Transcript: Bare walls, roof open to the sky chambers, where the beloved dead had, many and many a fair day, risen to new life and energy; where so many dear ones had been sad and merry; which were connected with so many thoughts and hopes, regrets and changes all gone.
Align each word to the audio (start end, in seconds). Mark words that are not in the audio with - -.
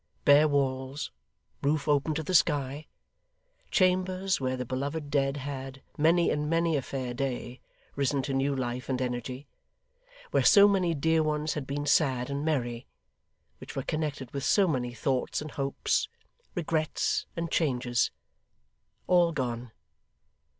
Bare 0.25 0.47
walls, 0.47 1.11
roof 1.61 1.87
open 1.87 2.15
to 2.15 2.23
the 2.23 2.33
sky 2.33 2.87
chambers, 3.69 4.41
where 4.41 4.57
the 4.57 4.65
beloved 4.65 5.11
dead 5.11 5.37
had, 5.37 5.83
many 5.95 6.31
and 6.31 6.49
many 6.49 6.75
a 6.75 6.81
fair 6.81 7.13
day, 7.13 7.59
risen 7.95 8.23
to 8.23 8.33
new 8.33 8.55
life 8.55 8.89
and 8.89 8.99
energy; 8.99 9.45
where 10.31 10.41
so 10.43 10.67
many 10.67 10.95
dear 10.95 11.21
ones 11.21 11.53
had 11.53 11.67
been 11.67 11.85
sad 11.85 12.31
and 12.31 12.43
merry; 12.43 12.87
which 13.59 13.75
were 13.75 13.83
connected 13.83 14.31
with 14.33 14.43
so 14.43 14.67
many 14.67 14.91
thoughts 14.91 15.39
and 15.39 15.51
hopes, 15.51 16.09
regrets 16.55 17.27
and 17.35 17.51
changes 17.51 18.09
all 19.05 19.31
gone. 19.31 19.71